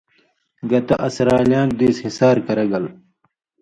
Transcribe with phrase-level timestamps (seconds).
[0.69, 2.85] گتہ اس رالیان٘ک دیس ہِسار کرہ گل!“۔